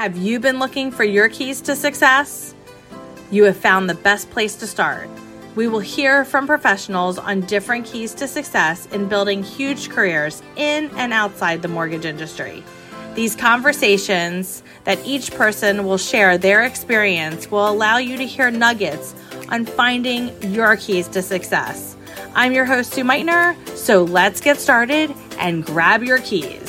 [0.00, 2.54] Have you been looking for your keys to success?
[3.30, 5.10] You have found the best place to start.
[5.56, 10.90] We will hear from professionals on different keys to success in building huge careers in
[10.96, 12.64] and outside the mortgage industry.
[13.14, 19.14] These conversations that each person will share their experience will allow you to hear nuggets
[19.50, 21.94] on finding your keys to success.
[22.34, 26.59] I'm your host, Sue Meitner, so let's get started and grab your keys.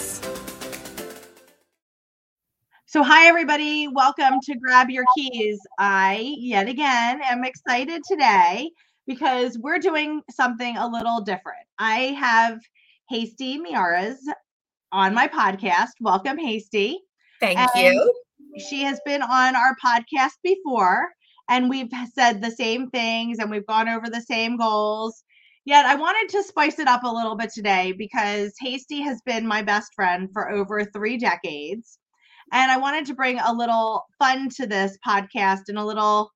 [2.92, 3.88] So, hi, everybody.
[3.88, 5.57] Welcome to Grab Your Keys.
[5.79, 8.70] I, yet again, am excited today
[9.07, 11.64] because we're doing something a little different.
[11.79, 12.60] I have
[13.10, 14.18] Hasty Miyares
[14.92, 15.92] on my podcast.
[16.01, 17.00] Welcome, Hasty.
[17.39, 18.14] Thank and you.
[18.70, 21.07] She has been on our podcast before,
[21.50, 25.23] and we've said the same things and we've gone over the same goals.
[25.64, 29.48] Yet I wanted to spice it up a little bit today because Hasty has been
[29.48, 31.98] my best friend for over three decades.
[32.52, 36.31] And I wanted to bring a little fun to this podcast and a little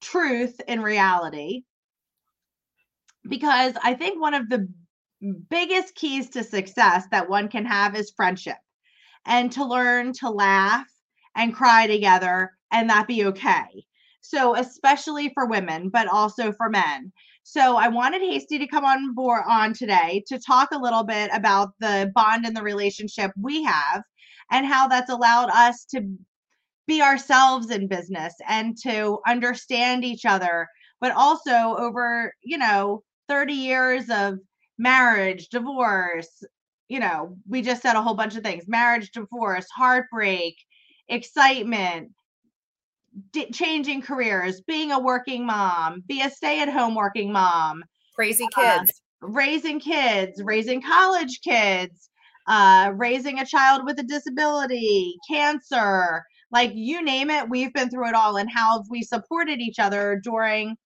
[0.00, 1.62] truth in reality.
[3.28, 4.68] Because I think one of the
[5.50, 8.58] biggest keys to success that one can have is friendship
[9.26, 10.86] and to learn to laugh
[11.34, 13.84] and cry together and that be okay.
[14.20, 17.12] So, especially for women, but also for men.
[17.44, 21.30] So, I wanted Hasty to come on board on today to talk a little bit
[21.32, 24.02] about the bond and the relationship we have
[24.50, 26.16] and how that's allowed us to
[26.86, 30.68] be ourselves in business and to understand each other
[31.00, 34.38] but also over you know 30 years of
[34.78, 36.44] marriage divorce
[36.88, 40.54] you know we just said a whole bunch of things marriage divorce heartbreak
[41.08, 42.10] excitement
[43.32, 47.82] d- changing careers being a working mom be a stay-at-home working mom
[48.14, 49.02] crazy uh, kids.
[49.22, 52.10] uh, raising kids raising college kids
[52.46, 58.08] uh, raising a child with a disability, cancer, like you name it, we've been through
[58.08, 60.76] it all and how have we supported each other during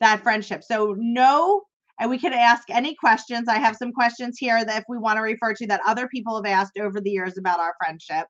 [0.00, 0.64] that friendship.
[0.64, 1.62] So, no,
[1.98, 3.48] and we can ask any questions.
[3.48, 6.36] I have some questions here that if we want to refer to that other people
[6.36, 8.26] have asked over the years about our friendship.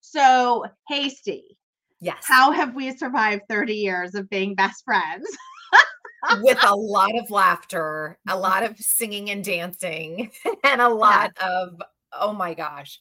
[0.00, 1.58] So, Hasty.
[2.00, 2.24] Yes.
[2.26, 5.28] How have we survived 30 years of being best friends?
[6.40, 10.30] with a lot of laughter, a lot of singing and dancing,
[10.64, 11.48] and a lot yeah.
[11.48, 11.82] of
[12.12, 12.98] oh my gosh,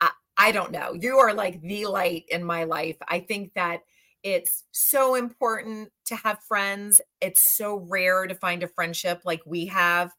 [0.00, 0.92] I, I don't know.
[0.92, 2.96] You are like the light in my life.
[3.08, 3.80] I think that
[4.22, 7.00] it's so important to have friends.
[7.20, 10.12] It's so rare to find a friendship like we have.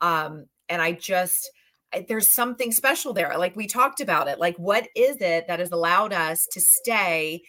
[0.00, 1.50] Um, and I just,
[2.08, 3.38] there's something special there.
[3.38, 4.38] Like we talked about it.
[4.38, 7.42] Like, what is it that has allowed us to stay?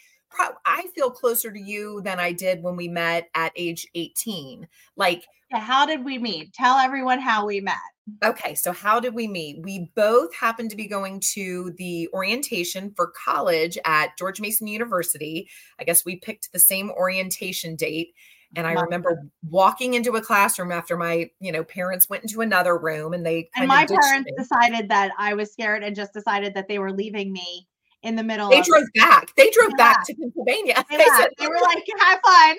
[0.65, 4.67] I feel closer to you than I did when we met at age 18.
[4.95, 6.53] Like, how did we meet?
[6.53, 7.75] Tell everyone how we met.
[8.23, 9.61] Okay, so how did we meet?
[9.63, 15.49] We both happened to be going to the orientation for college at George Mason University.
[15.79, 18.13] I guess we picked the same orientation date.
[18.55, 22.77] And I remember walking into a classroom after my, you know, parents went into another
[22.77, 24.33] room and they and my parents me.
[24.37, 27.67] decided that I was scared and just decided that they were leaving me
[28.03, 28.49] in the middle.
[28.49, 29.35] They drove back.
[29.35, 29.93] They drove yeah.
[29.93, 30.85] back to Pennsylvania.
[30.89, 32.57] They, they, said, they were like, "Have fun.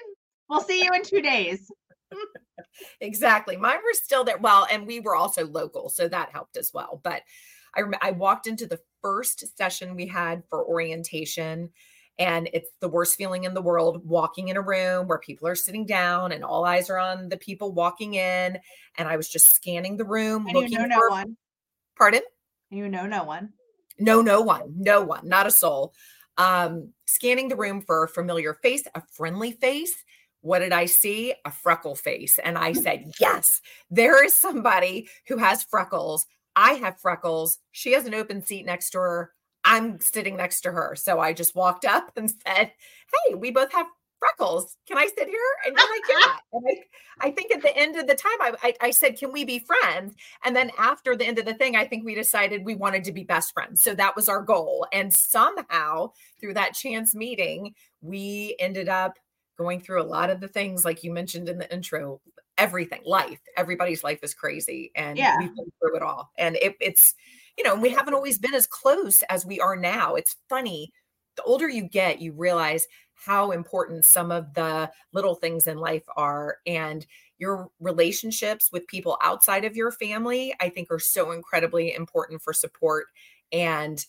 [0.48, 1.70] We'll see you in two days."
[3.00, 3.56] exactly.
[3.56, 4.38] Mine were still there.
[4.38, 7.00] Well, and we were also local, so that helped as well.
[7.02, 7.22] But
[7.74, 11.70] I I walked into the first session we had for orientation
[12.18, 15.54] and it's the worst feeling in the world walking in a room where people are
[15.54, 18.58] sitting down and all eyes are on the people walking in
[18.96, 21.36] and I was just scanning the room and looking you know for no one.
[21.96, 22.22] Pardon?
[22.70, 23.52] You know no one.
[23.98, 24.74] No, no one.
[24.76, 25.28] No one.
[25.28, 25.92] Not a soul.
[26.36, 29.92] Um, scanning the room for a familiar face, a friendly face
[30.40, 31.34] what did I see?
[31.44, 32.38] A freckle face.
[32.38, 33.60] And I said, Yes,
[33.90, 36.26] there is somebody who has freckles.
[36.54, 37.58] I have freckles.
[37.72, 39.32] She has an open seat next to her.
[39.64, 40.94] I'm sitting next to her.
[40.96, 42.72] So I just walked up and said,
[43.26, 43.86] Hey, we both have
[44.18, 44.76] freckles.
[44.86, 45.38] Can I sit here?
[45.66, 46.36] And you're like, Yeah.
[46.52, 49.32] And I, I think at the end of the time, I, I, I said, Can
[49.32, 50.14] we be friends?
[50.44, 53.12] And then after the end of the thing, I think we decided we wanted to
[53.12, 53.82] be best friends.
[53.82, 54.86] So that was our goal.
[54.92, 59.18] And somehow through that chance meeting, we ended up
[59.58, 62.20] going through a lot of the things like you mentioned in the intro
[62.56, 65.38] everything life everybody's life is crazy and yeah.
[65.38, 67.14] we've been through it all and it, it's
[67.56, 70.92] you know we haven't always been as close as we are now it's funny
[71.36, 72.86] the older you get you realize
[73.24, 77.06] how important some of the little things in life are and
[77.38, 82.52] your relationships with people outside of your family i think are so incredibly important for
[82.52, 83.06] support
[83.52, 84.04] and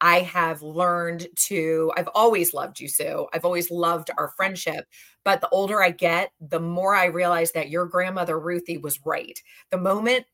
[0.00, 3.26] I have learned to, I've always loved you, Sue.
[3.32, 4.84] I've always loved our friendship.
[5.24, 9.40] But the older I get, the more I realize that your grandmother, Ruthie, was right.
[9.70, 10.26] The moment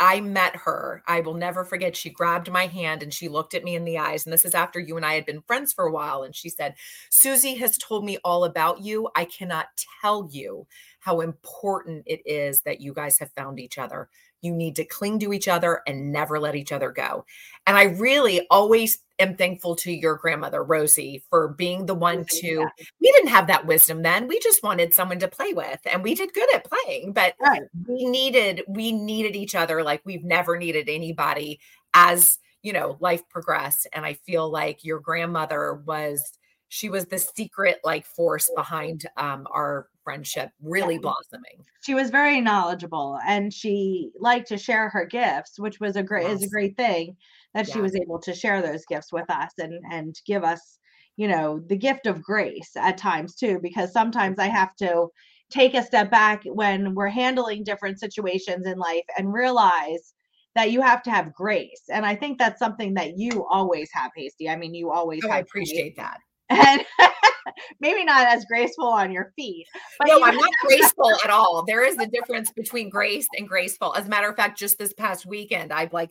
[0.00, 1.02] I met her.
[1.06, 1.94] I will never forget.
[1.94, 4.24] She grabbed my hand and she looked at me in the eyes.
[4.24, 6.22] And this is after you and I had been friends for a while.
[6.22, 6.74] And she said,
[7.10, 9.10] Susie has told me all about you.
[9.14, 9.66] I cannot
[10.00, 10.66] tell you
[11.00, 14.08] how important it is that you guys have found each other.
[14.42, 17.24] You need to cling to each other and never let each other go.
[17.66, 22.46] And I really always am thankful to your grandmother, Rosie, for being the one to,
[22.46, 22.84] yeah.
[23.00, 24.28] we didn't have that wisdom then.
[24.28, 27.62] We just wanted someone to play with and we did good at playing, but right.
[27.86, 31.60] we needed, we needed each other like we've never needed anybody
[31.92, 33.86] as, you know, life progressed.
[33.92, 36.32] And I feel like your grandmother was,
[36.70, 41.00] she was the secret like force behind um, our friendship really yeah.
[41.00, 41.64] blossoming.
[41.82, 46.28] She was very knowledgeable and she liked to share her gifts, which was a great
[46.28, 46.38] yes.
[46.38, 47.16] is a great thing
[47.54, 47.74] that yeah.
[47.74, 50.78] she was able to share those gifts with us and and give us,
[51.16, 55.08] you know, the gift of grace at times too because sometimes I have to
[55.50, 60.14] take a step back when we're handling different situations in life and realize
[60.54, 61.82] that you have to have grace.
[61.92, 64.48] And I think that's something that you always have, Hasty.
[64.48, 66.06] I mean, you always oh, I appreciate grace.
[66.06, 66.18] that.
[66.50, 66.84] And
[67.80, 69.66] maybe not as graceful on your feet.
[69.98, 71.64] But no, I'm not graceful at all.
[71.66, 73.94] There is a difference between grace and graceful.
[73.94, 76.10] As a matter of fact, just this past weekend, I've like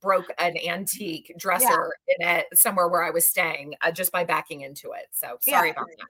[0.00, 2.36] broke an antique dresser yeah.
[2.36, 5.06] in it somewhere where I was staying uh, just by backing into it.
[5.12, 5.72] So sorry yeah.
[5.72, 6.06] about that.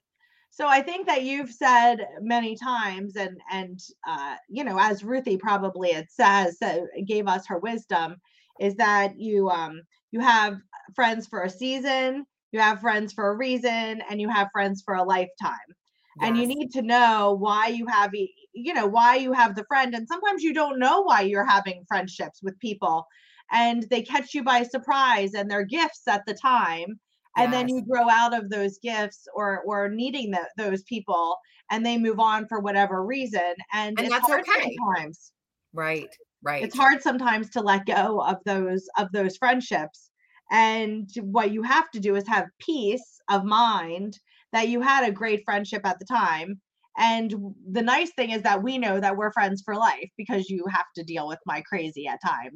[0.51, 5.37] So I think that you've said many times, and and uh, you know, as Ruthie
[5.37, 8.21] probably it says, uh, gave us her wisdom,
[8.61, 9.83] is that you um
[10.13, 10.59] you have
[10.95, 14.95] friends for a season, you have friends for a reason and you have friends for
[14.95, 15.75] a lifetime.
[16.21, 16.29] Yes.
[16.29, 19.97] and you need to know why you have you know why you have the friend
[19.97, 23.05] and sometimes you don't know why you're having friendships with people
[23.51, 27.01] and they catch you by surprise and they're gifts at the time
[27.37, 27.53] and yes.
[27.53, 31.37] then you grow out of those gifts or or needing the, those people
[31.73, 34.77] and they move on for whatever reason and, and that's okay.
[34.77, 35.33] sometimes.
[35.73, 36.15] Right
[36.45, 36.63] right.
[36.63, 40.11] It's hard sometimes to let go of those of those friendships
[40.51, 44.19] and what you have to do is have peace of mind
[44.53, 46.61] that you had a great friendship at the time.
[46.97, 47.35] And
[47.73, 50.87] the nice thing is that we know that we're friends for life because you have
[50.95, 52.55] to deal with my crazy at times.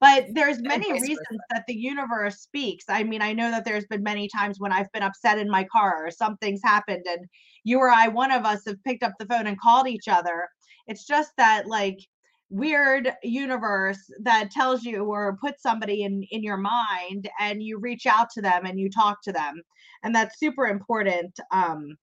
[0.00, 2.84] But there's many reasons that the universe speaks.
[2.88, 5.64] I mean, I know that there's been many times when I've been upset in my
[5.64, 7.26] car or something's happened and
[7.64, 10.48] you or I, one of us have picked up the phone and called each other.
[10.86, 11.98] It's just that like
[12.50, 18.06] weird universe that tells you or puts somebody in in your mind and you reach
[18.06, 19.62] out to them and you talk to them.
[20.02, 21.96] And that's super important um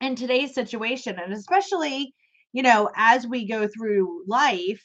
[0.00, 2.14] in today's situation and especially
[2.52, 4.82] you know as we go through life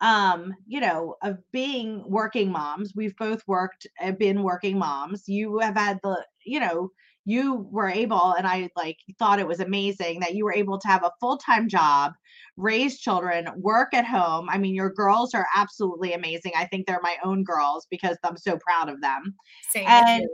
[0.00, 5.28] um you know of being working moms we've both worked uh, been working moms.
[5.28, 6.90] You have had the you know
[7.24, 10.88] you were able and i like thought it was amazing that you were able to
[10.88, 12.12] have a full-time job
[12.56, 17.00] raise children work at home i mean your girls are absolutely amazing i think they're
[17.02, 19.34] my own girls because i'm so proud of them
[19.70, 20.28] Same and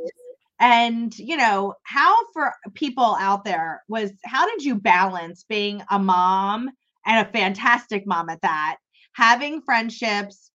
[0.60, 5.98] and you know how for people out there was how did you balance being a
[5.98, 6.70] mom
[7.06, 8.76] and a fantastic mom at that
[9.14, 10.52] having friendships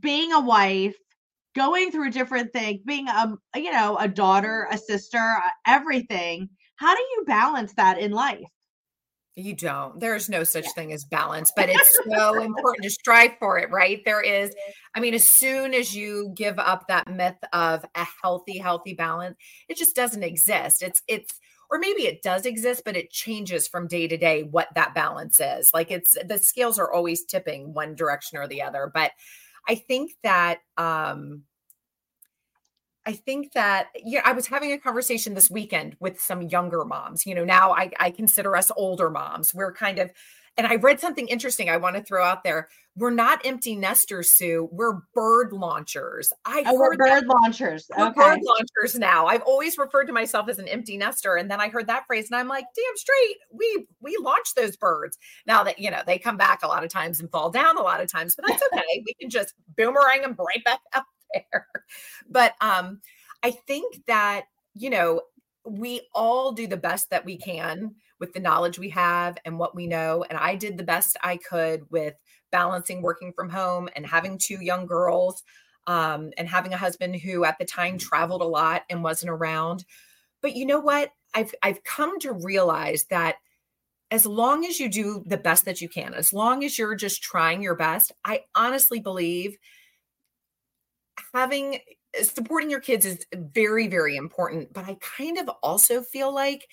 [0.00, 0.96] being a wife
[1.56, 6.48] going through different things, being a you know a daughter, a sister, uh, everything.
[6.76, 8.46] How do you balance that in life?
[9.38, 10.00] You don't.
[10.00, 10.70] There's no such yeah.
[10.70, 14.00] thing as balance, but it's so important to strive for it, right?
[14.06, 14.54] There is,
[14.94, 19.36] I mean, as soon as you give up that myth of a healthy, healthy balance,
[19.68, 20.82] it just doesn't exist.
[20.82, 21.38] It's, it's,
[21.70, 25.38] or maybe it does exist, but it changes from day to day what that balance
[25.38, 25.70] is.
[25.74, 28.90] Like it's, the scales are always tipping one direction or the other.
[28.92, 29.10] But
[29.68, 31.42] I think that um
[33.06, 37.24] I think that yeah, I was having a conversation this weekend with some younger moms.
[37.24, 39.54] You know, now I, I consider us older moms.
[39.54, 40.10] We're kind of,
[40.56, 42.68] and I read something interesting I want to throw out there.
[42.96, 44.68] We're not empty nesters, Sue.
[44.72, 46.32] We're bird launchers.
[46.46, 47.86] I oh, heard bird that, launchers.
[47.92, 48.10] Okay.
[48.10, 49.26] bird launchers now.
[49.26, 52.28] I've always referred to myself as an empty nester, and then I heard that phrase,
[52.30, 53.36] and I'm like, damn straight.
[53.52, 55.18] We we launch those birds.
[55.46, 57.82] Now that you know they come back a lot of times and fall down a
[57.82, 59.02] lot of times, but that's okay.
[59.04, 61.04] we can just boomerang them right back up
[61.52, 61.66] there.
[62.28, 63.00] But um,
[63.42, 65.22] I think that, you know,
[65.64, 69.74] we all do the best that we can with the knowledge we have and what
[69.74, 70.24] we know.
[70.28, 72.14] And I did the best I could with
[72.50, 75.42] balancing working from home and having two young girls
[75.86, 79.84] um, and having a husband who at the time traveled a lot and wasn't around.
[80.42, 81.10] But you know what?
[81.34, 83.36] I've I've come to realize that
[84.10, 87.22] as long as you do the best that you can, as long as you're just
[87.22, 89.56] trying your best, I honestly believe
[91.34, 91.76] having
[92.14, 96.66] eh, supporting your kids is very very important but i kind of also feel like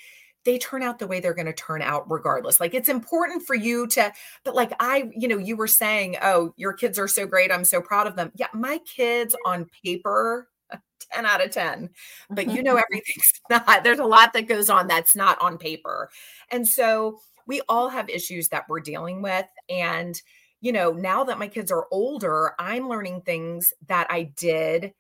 [0.46, 2.60] they turn out the way they're going to turn out regardless.
[2.60, 4.12] Like it's important for you to,
[4.44, 7.52] but like I, you know, you were saying, oh, your kids are so great.
[7.52, 8.32] I'm so proud of them.
[8.36, 10.50] Yeah, my kids on paper,
[11.14, 11.90] 10 out of 10,
[12.30, 16.10] but you know, everything's not, there's a lot that goes on that's not on paper.
[16.52, 19.46] And so we all have issues that we're dealing with.
[19.70, 20.22] And,
[20.64, 24.94] you know, now that my kids are older, I'm learning things that I did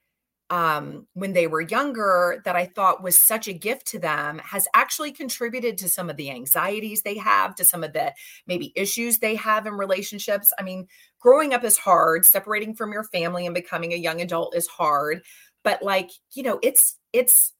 [0.50, 4.68] um, when they were younger that I thought was such a gift to them has
[4.74, 8.14] actually contributed to some of the anxieties they have, to some of the
[8.46, 10.52] maybe issues they have in relationships.
[10.60, 10.86] I mean,
[11.22, 15.24] growing up is hard, separating from your family and becoming a young adult is hard.
[15.64, 17.54] But like, you know, it's, it's,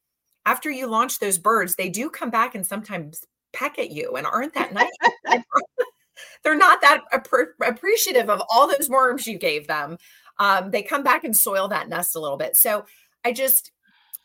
[0.46, 4.28] after you launch those birds, they do come back and sometimes peck at you and
[4.28, 4.92] aren't that nice.
[6.44, 7.04] They're not that
[7.62, 9.98] appreciative of all those worms you gave them
[10.40, 12.56] um, they come back and soil that nest a little bit.
[12.56, 12.86] So
[13.24, 13.72] I just,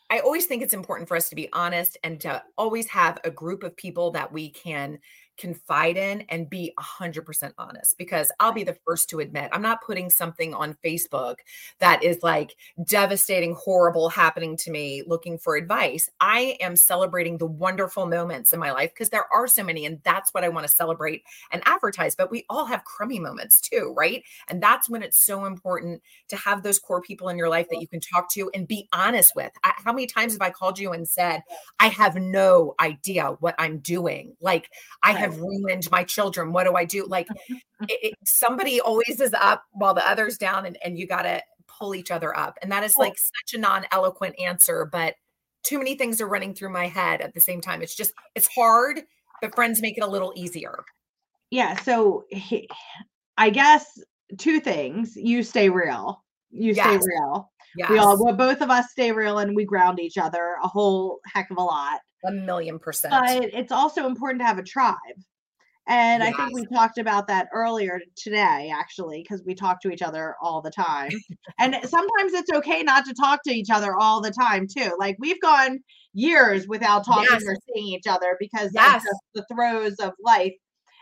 [0.09, 3.31] I always think it's important for us to be honest and to always have a
[3.31, 4.99] group of people that we can
[5.39, 9.83] confide in and be 100% honest because I'll be the first to admit I'm not
[9.83, 11.37] putting something on Facebook
[11.79, 16.09] that is like devastating, horrible happening to me looking for advice.
[16.19, 19.99] I am celebrating the wonderful moments in my life because there are so many, and
[20.03, 22.15] that's what I want to celebrate and advertise.
[22.15, 24.23] But we all have crummy moments too, right?
[24.49, 27.81] And that's when it's so important to have those core people in your life that
[27.81, 29.51] you can talk to and be honest with.
[29.63, 31.43] I, how many times have I called you and said,
[31.79, 34.35] I have no idea what I'm doing?
[34.41, 34.69] Like,
[35.01, 36.51] I have have ruined my children.
[36.51, 37.05] What do I do?
[37.05, 37.59] Like it,
[37.89, 41.95] it, somebody always is up while the other's down, and, and you got to pull
[41.95, 42.57] each other up.
[42.61, 45.15] And that is like such a non eloquent answer, but
[45.63, 47.81] too many things are running through my head at the same time.
[47.81, 49.01] It's just, it's hard,
[49.41, 50.83] but friends make it a little easier.
[51.51, 51.75] Yeah.
[51.81, 52.69] So he,
[53.37, 53.99] I guess
[54.37, 56.23] two things you stay real.
[56.51, 56.85] You yes.
[56.85, 57.51] stay real.
[57.75, 57.89] Yes.
[57.89, 61.19] We all, well, both of us stay real and we ground each other a whole
[61.25, 61.99] heck of a lot.
[62.25, 63.11] A million percent.
[63.11, 64.97] But it's also important to have a tribe.
[65.87, 66.35] And yes.
[66.37, 70.35] I think we talked about that earlier today, actually, because we talk to each other
[70.39, 71.09] all the time.
[71.59, 74.95] and sometimes it's okay not to talk to each other all the time, too.
[74.99, 75.79] Like we've gone
[76.13, 77.43] years without talking yes.
[77.45, 79.03] or seeing each other because yes.
[79.03, 80.53] of the throes of life.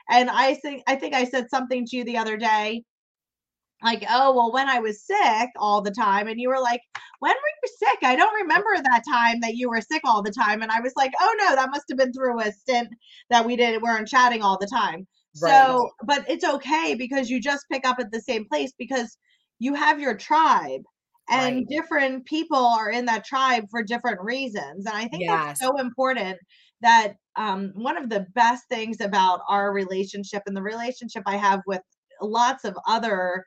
[0.09, 2.83] And I think I think I said something to you the other day
[3.83, 6.27] like, oh, well, when I was sick all the time.
[6.27, 6.81] And you were like,
[7.19, 7.99] when were you sick?
[8.01, 10.61] I don't remember that time that you were sick all the time.
[10.61, 12.89] And I was like, oh, no, that must have been through a stint
[13.29, 15.07] that we didn't weren't chatting all the time.
[15.41, 15.51] Right.
[15.51, 19.17] So, but it's okay because you just pick up at the same place because
[19.59, 20.81] you have your tribe
[21.29, 21.67] and right.
[21.69, 24.85] different people are in that tribe for different reasons.
[24.85, 25.29] And I think yes.
[25.29, 26.37] that's so important
[26.81, 31.61] that um, one of the best things about our relationship and the relationship I have
[31.67, 31.81] with
[32.21, 33.45] lots of other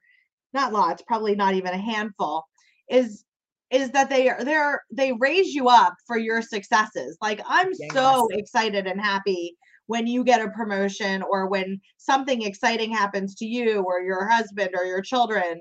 [0.53, 2.45] not lots, probably not even a handful,
[2.89, 3.25] is
[3.71, 7.17] is that they are they're they raise you up for your successes.
[7.21, 7.93] Like I'm yes.
[7.93, 13.47] so excited and happy when you get a promotion or when something exciting happens to
[13.47, 15.61] you or your husband or your children.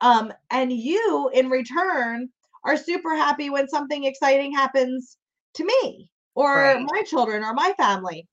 [0.00, 2.28] Um, and you in return
[2.64, 5.16] are super happy when something exciting happens
[5.54, 6.86] to me or right.
[6.90, 8.26] my children or my family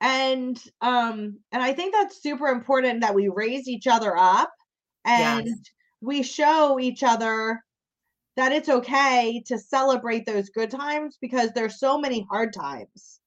[0.00, 4.50] and um and i think that's super important that we raise each other up
[5.04, 5.56] and yes.
[6.00, 7.60] we show each other
[8.36, 13.20] that it's okay to celebrate those good times because there's so many hard times.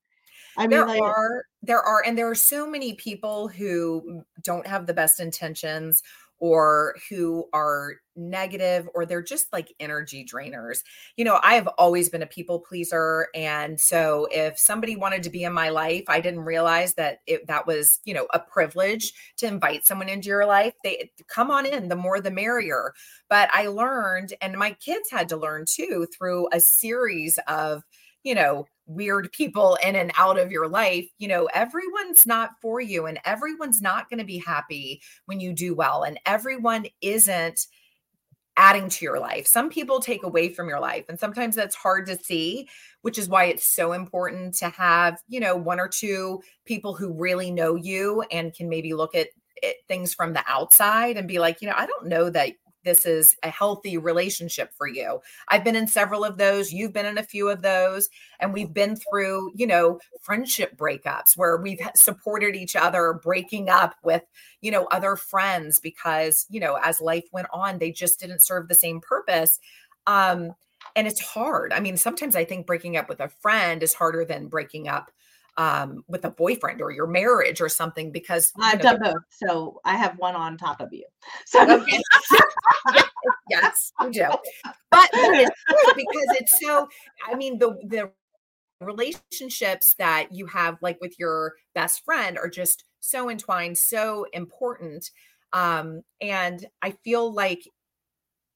[0.58, 4.66] I mean, there like, are there are, and there are so many people who don't
[4.66, 6.02] have the best intentions
[6.40, 10.80] or who are negative or they're just like energy drainers.
[11.16, 15.30] You know, I have always been a people pleaser and so if somebody wanted to
[15.30, 19.14] be in my life, I didn't realize that it that was, you know, a privilege
[19.38, 20.74] to invite someone into your life.
[20.84, 22.94] They come on in, the more the merrier.
[23.30, 27.84] But I learned and my kids had to learn too through a series of,
[28.24, 32.82] you know, weird people in and out of your life, you know, everyone's not for
[32.82, 37.68] you and everyone's not going to be happy when you do well and everyone isn't
[38.56, 39.46] adding to your life.
[39.46, 42.68] Some people take away from your life and sometimes that's hard to see,
[43.02, 47.14] which is why it's so important to have, you know, one or two people who
[47.14, 49.28] really know you and can maybe look at
[49.58, 52.54] it, things from the outside and be like, you know, I don't know that
[52.88, 55.20] this is a healthy relationship for you.
[55.50, 56.72] I've been in several of those.
[56.72, 58.10] You've been in a few of those.
[58.40, 63.96] And we've been through, you know, friendship breakups where we've supported each other, breaking up
[64.04, 64.24] with,
[64.62, 68.68] you know, other friends because, you know, as life went on, they just didn't serve
[68.68, 69.60] the same purpose.
[70.06, 70.54] Um,
[70.96, 71.74] and it's hard.
[71.74, 75.12] I mean, sometimes I think breaking up with a friend is harder than breaking up
[75.58, 79.24] um, with a boyfriend or your marriage or something because I've know, done both.
[79.30, 81.06] So I have one on top of you.
[81.46, 82.00] So okay.
[83.50, 84.28] yes, you do.
[84.92, 85.52] But, it's
[85.96, 86.88] because it's so.
[87.30, 88.12] I mean, the the
[88.80, 95.10] relationships that you have like with your best friend are just so entwined so important
[95.54, 97.68] um and i feel like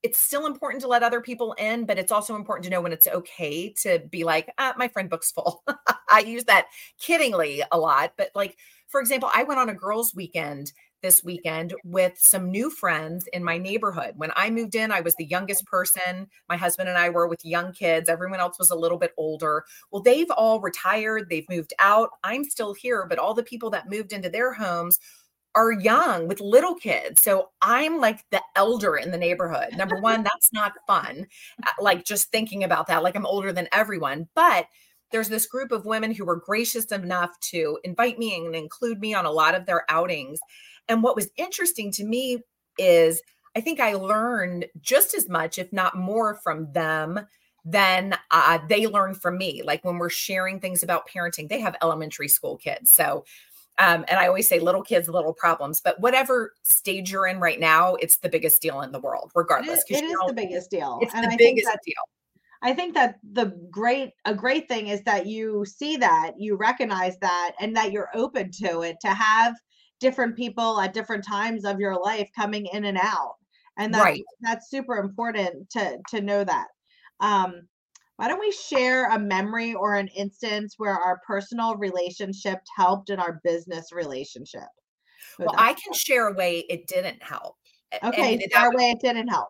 [0.03, 2.93] it's still important to let other people in but it's also important to know when
[2.93, 5.63] it's okay to be like ah, my friend book's full
[6.10, 6.67] i use that
[7.00, 11.74] kiddingly a lot but like for example i went on a girls weekend this weekend
[11.84, 14.13] with some new friends in my neighborhood.
[14.17, 16.27] When I moved in, I was the youngest person.
[16.48, 18.10] My husband and I were with young kids.
[18.10, 19.65] Everyone else was a little bit older.
[19.91, 22.10] Well, they've all retired, they've moved out.
[22.24, 25.00] I'm still here, but all the people that moved into their homes
[25.55, 27.22] are young with little kids.
[27.22, 29.75] So I'm like the elder in the neighborhood.
[29.75, 31.27] Number one, that's not fun.
[31.65, 34.27] Uh, like just thinking about that, like I'm older than everyone.
[34.34, 34.67] But
[35.12, 39.13] there's this group of women who were gracious enough to invite me and include me
[39.13, 40.39] on a lot of their outings.
[40.88, 42.39] And what was interesting to me
[42.77, 43.22] is
[43.55, 47.20] I think I learned just as much, if not more, from them
[47.65, 49.62] than uh, they learned from me.
[49.63, 52.91] Like when we're sharing things about parenting, they have elementary school kids.
[52.91, 53.25] So,
[53.82, 57.60] um, and I always say little kids, little problems, but whatever stage you're in right
[57.60, 59.84] now, it's the biggest deal in the world, regardless.
[59.90, 61.00] It is, it is the biggest deal.
[61.02, 61.96] It's and the I biggest that, deal.
[62.62, 67.18] I think that the great a great thing is that you see that, you recognize
[67.20, 69.56] that, and that you're open to it to have
[70.00, 73.36] different people at different times of your life coming in and out
[73.78, 74.24] and that's right.
[74.42, 76.68] that's super important to to know that
[77.20, 77.62] um
[78.18, 83.20] why don't we share a memory or an instance where our personal relationship helped in
[83.20, 84.70] our business relationship
[85.39, 87.56] well i can share a way it didn't help
[88.03, 89.50] okay our way it didn't help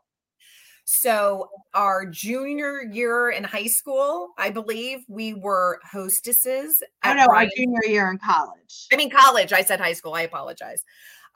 [0.94, 6.84] so, our junior year in high school, I believe we were hostesses.
[7.06, 7.48] Oh no, Brian.
[7.48, 8.88] our junior year in college.
[8.92, 9.54] I mean, college.
[9.54, 10.14] I said high school.
[10.14, 10.84] I apologize.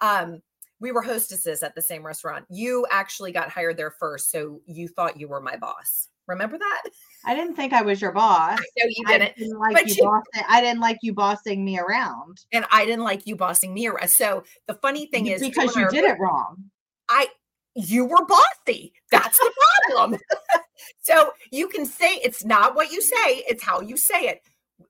[0.01, 0.41] Um,
[0.79, 2.45] we were hostesses at the same restaurant.
[2.49, 6.09] You actually got hired there first, so you thought you were my boss.
[6.27, 6.83] Remember that?
[7.25, 8.59] I didn't think I was your boss.
[8.59, 9.23] No, you didn't.
[9.23, 12.37] I didn't like but you, you bossing, I didn't like you bossing me around.
[12.51, 14.09] And I didn't like you bossing me around.
[14.09, 16.63] So the funny thing is because you did it wrong.
[17.09, 17.27] I
[17.75, 18.93] you were bossy.
[19.11, 19.51] That's the
[19.87, 20.19] problem.
[21.01, 24.41] so you can say it's not what you say, it's how you say it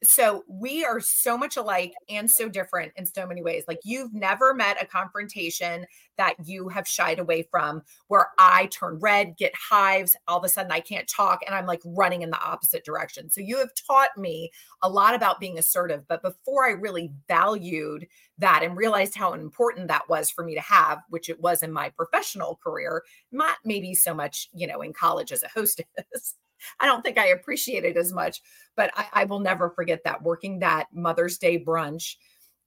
[0.03, 3.63] so we are so much alike and so different in so many ways.
[3.67, 5.85] Like you've never met a confrontation
[6.17, 10.49] that you have shied away from where I turn red, get hives, all of a
[10.49, 13.29] sudden I can't talk and I'm like running in the opposite direction.
[13.29, 18.07] So you have taught me a lot about being assertive, but before I really valued
[18.37, 21.71] that and realized how important that was for me to have, which it was in
[21.71, 26.35] my professional career, not maybe so much, you know, in college as a hostess.
[26.79, 28.41] I don't think I appreciate it as much,
[28.75, 32.15] but I, I will never forget that working that Mother's Day brunch.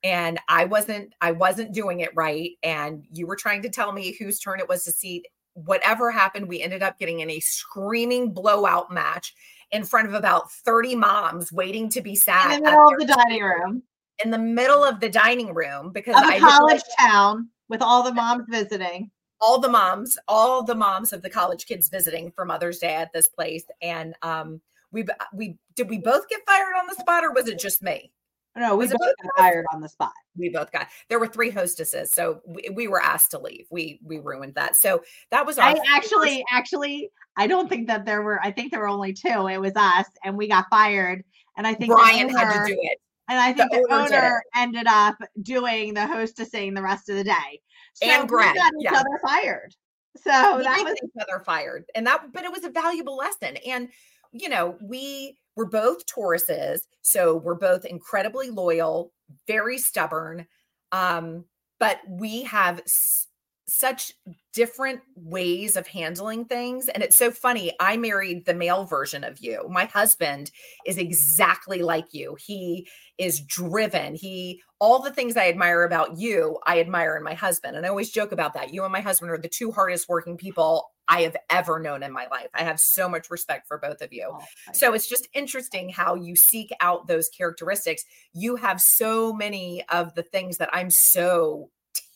[0.05, 2.53] And I wasn't I wasn't doing it right.
[2.63, 5.27] And you were trying to tell me whose turn it was to seat
[5.65, 9.35] whatever happened we ended up getting in a screaming blowout match
[9.73, 13.07] in front of about 30 moms waiting to be sat in the middle of the
[13.07, 13.83] dining room.
[14.25, 18.03] In the middle of the dining room because of a I college town with all
[18.03, 22.45] the moms visiting all the moms, all the moms of the college kids visiting for
[22.45, 23.65] Mother's Day at this place.
[23.83, 27.59] And um, we we did we both get fired on the spot, or was it
[27.59, 28.13] just me?
[28.57, 30.13] No, we both got fired on the spot.
[30.37, 30.89] We both got.
[31.09, 33.67] There were three hostesses, so we, we were asked to leave.
[33.71, 34.75] We we ruined that.
[34.77, 35.59] So that was.
[35.59, 38.41] I actually, actually, I don't think that there were.
[38.43, 39.47] I think there were only two.
[39.47, 41.23] It was us, and we got fired.
[41.57, 42.99] And I think Brian owner, had to do it.
[43.29, 47.17] And I think the, the owner, owner ended up doing the hostessing the rest of
[47.17, 47.61] the day.
[48.03, 48.99] So and Greg got each yeah.
[48.99, 49.75] other fired.
[50.17, 53.57] So we that was each other fired, and that but it was a valuable lesson.
[53.67, 53.89] And
[54.33, 59.13] you know, we were both Tauruses, so we're both incredibly loyal,
[59.47, 60.47] very stubborn.
[60.93, 61.45] Um,
[61.79, 63.28] but we have s-
[63.69, 64.13] such
[64.55, 66.89] different ways of handling things.
[66.89, 67.73] And it's so funny.
[67.79, 69.69] I married the male version of you.
[69.71, 70.51] My husband
[70.87, 72.37] is exactly like you.
[72.45, 74.15] He is driven.
[74.15, 77.77] He, all the things I admire about you, I admire in my husband.
[77.77, 78.73] And I always joke about that.
[78.73, 82.13] You and my husband are the two hardest working people I have ever known in
[82.13, 82.49] my life.
[82.55, 84.31] I have so much respect for both of you.
[84.33, 88.05] Oh, so it's just interesting how you seek out those characteristics.
[88.35, 91.71] You have so many of the things that I'm so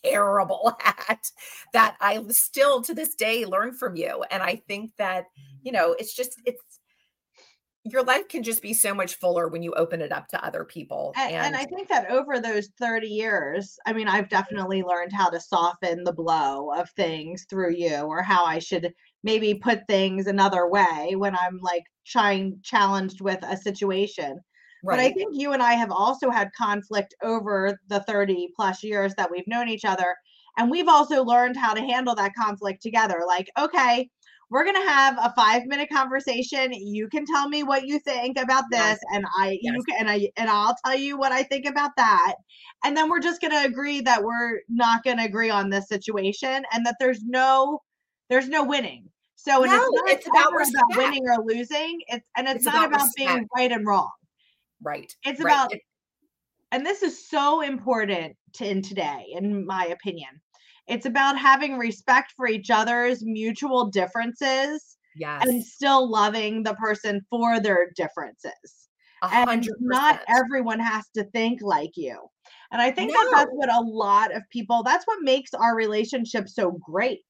[0.05, 1.21] terrible at
[1.73, 4.25] that I still to this day learn from you.
[4.31, 5.27] And I think that,
[5.63, 5.81] you mm-hmm.
[5.81, 6.63] know, it's just, it's,
[7.85, 10.65] your life can just be so much fuller when you open it up to other
[10.65, 11.13] people.
[11.17, 15.13] And, and, and, I think that over those 30 years, I mean, I've definitely learned
[15.13, 18.93] how to soften the blow of things through you or how I should
[19.25, 24.39] maybe put things another way when I'm like trying challenged with a situation.
[24.83, 24.97] Right.
[24.97, 29.15] But I think you and I have also had conflict over the 30 plus years
[29.17, 30.17] that we've known each other.
[30.59, 33.23] And we've also learned how to handle that conflict together.
[33.27, 34.11] Like, okay,
[34.51, 36.73] we're gonna have a five minute conversation.
[36.75, 38.99] You can tell me what you think about this, Yes.
[39.13, 39.75] and I Yes.
[39.77, 42.35] you can and I and I'll tell you what I think about that.
[42.85, 46.85] And then we're just gonna agree that we're not gonna agree on this situation, and
[46.85, 47.81] that there's no
[48.29, 49.09] there's no winning.
[49.37, 51.99] So and No, it's not it's about about winning or losing.
[52.09, 54.11] It's and it's, It's not about about being right and wrong.
[54.83, 55.13] Right.
[55.25, 55.53] It's right.
[55.53, 55.73] about
[56.73, 60.29] and this is so important to, in today in my opinion
[60.89, 65.47] it's about having respect for each other's mutual differences yes.
[65.47, 68.89] and still loving the person for their differences
[69.23, 72.19] A and not everyone has to think like you
[72.73, 76.49] and i think that that's what a lot of people that's what makes our relationship
[76.49, 77.21] so great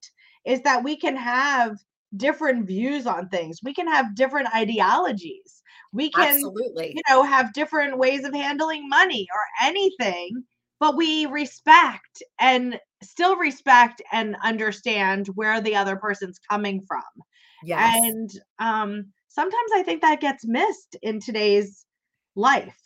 [0.47, 1.77] is that we can have
[2.17, 5.62] different views on things we can have different ideologies
[5.93, 6.95] we can Absolutely.
[6.95, 10.45] you know have different ways of handling money or anything
[10.81, 17.03] but we respect and still respect and understand where the other person's coming from
[17.65, 17.95] Yes.
[18.09, 21.85] and um sometimes i think that gets missed in today's
[22.35, 22.79] life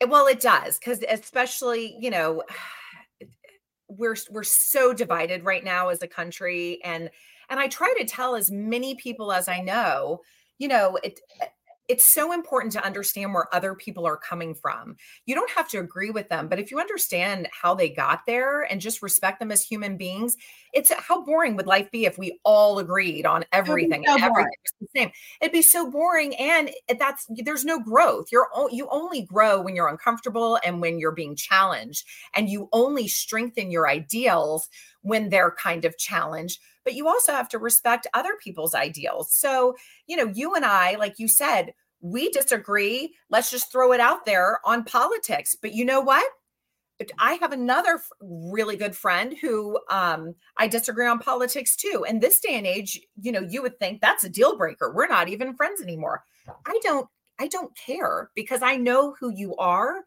[0.00, 2.42] Eh, Well, it does because especially, you know,
[3.88, 7.10] we're we're so divided right now as a country and
[7.48, 10.20] and I try to tell as many people as I know,
[10.58, 11.46] you know, it eh,
[11.88, 14.96] it's so important to understand where other people are coming from.
[15.24, 18.62] You don't have to agree with them, but if you understand how they got there
[18.62, 20.36] and just respect them as human beings,
[20.74, 24.52] it's how boring would life be if we all agreed on everything so and everything
[24.62, 25.10] was the same?
[25.40, 28.26] It'd be so boring and that's there's no growth.
[28.30, 33.08] You're you only grow when you're uncomfortable and when you're being challenged and you only
[33.08, 34.68] strengthen your ideals
[35.02, 39.30] when they're kind of challenged but you also have to respect other people's ideals.
[39.30, 43.14] So, you know, you and I, like you said, we disagree.
[43.28, 45.54] Let's just throw it out there on politics.
[45.60, 46.26] But you know what?
[47.18, 52.06] I have another really good friend who um, I disagree on politics too.
[52.08, 54.90] And this day and age, you know, you would think that's a deal breaker.
[54.90, 56.24] We're not even friends anymore.
[56.64, 57.06] I don't.
[57.38, 60.04] I don't care because I know who you are.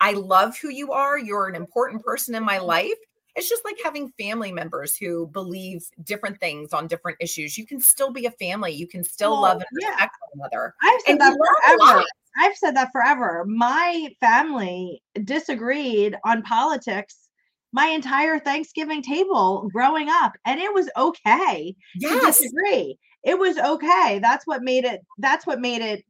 [0.00, 1.16] I love who you are.
[1.16, 2.98] You're an important person in my life
[3.36, 7.58] it's just like having family members who believe different things on different issues.
[7.58, 8.72] You can still be a family.
[8.72, 9.88] You can still love oh, and yeah.
[9.90, 10.74] respect one another.
[10.82, 12.04] i've said And that we learn a forever
[12.38, 17.28] i've said that forever my family disagreed on politics
[17.72, 22.38] my entire thanksgiving table growing up and it was okay to Yes.
[22.38, 22.96] disagree.
[23.24, 24.20] It was okay.
[24.22, 26.04] That's what made it that's what made it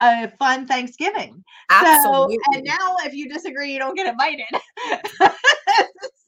[0.00, 1.42] a fun Thanksgiving.
[1.70, 2.36] Absolutely.
[2.36, 4.46] So and now if you disagree, you don't get invited.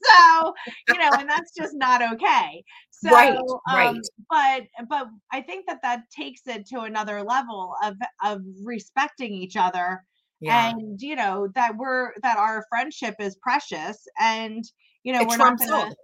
[0.03, 0.53] so,
[0.89, 2.63] you know, and that's just not okay.
[2.89, 3.95] So Right, um, right.
[4.29, 9.55] but but I think that that takes it to another level of of respecting each
[9.55, 10.03] other
[10.41, 10.69] yeah.
[10.69, 14.63] and you know that we're that our friendship is precious and
[15.03, 15.95] you know it we're not gonna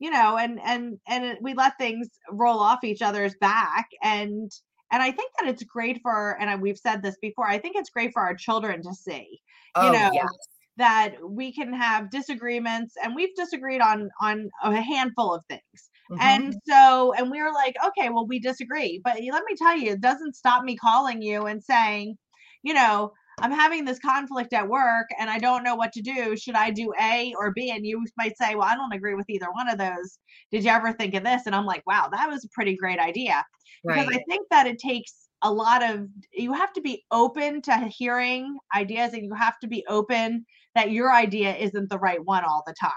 [0.00, 4.50] you know and and and we let things roll off each other's back and
[4.94, 7.90] and i think that it's great for and we've said this before i think it's
[7.90, 9.40] great for our children to see
[9.76, 10.28] Oh, know, yes.
[10.76, 16.18] that we can have disagreements and we've disagreed on on a handful of things Mhm.
[16.20, 19.92] and so and we were like okay well we disagree but let me tell you
[19.92, 22.16] it doesn't stop me calling you and saying
[22.62, 26.36] you know i'm having this conflict at work and i don't know what to do.
[26.36, 27.70] Should i do a or b?
[27.70, 30.18] And you might say well i don't agree with either one of those.
[30.50, 31.42] Did you ever think of this?
[31.46, 33.44] And i'm like wow that was a pretty great idea.
[33.84, 37.76] Because i think that it takes a lot of you have to be open to
[37.88, 40.44] hearing ideas and you have to be open
[40.74, 42.90] that your idea isn't the right one all the time.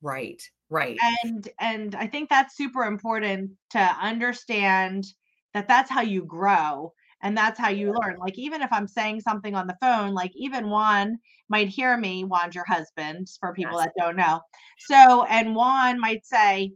[0.00, 0.42] Right.
[0.70, 0.96] Right.
[1.22, 5.04] and and i think that's super important to understand
[5.52, 8.16] that that's how you grow and that's how you learn.
[8.18, 12.22] Like even if i'm saying something on the phone like even juan might hear me.
[12.24, 13.86] Juan's your husband for people Yes.
[13.86, 14.40] that don't know.
[14.78, 16.72] So and juan might say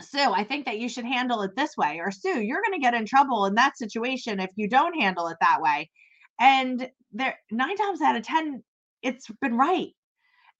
[0.00, 2.82] sue i think that you should handle it this way or sue you're going to
[2.82, 5.88] get in trouble in that situation if you don't handle it that way.
[6.40, 8.62] And there nine times out of ten
[9.02, 9.90] it's been right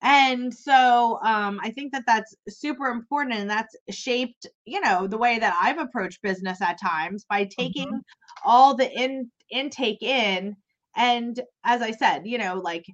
[0.04, 5.18] and so um, i think that that's super important and that's shaped you know the
[5.18, 8.02] way that i've approached business at times by taking
[8.44, 10.56] all the in intake in
[10.96, 12.86] and as i said you know like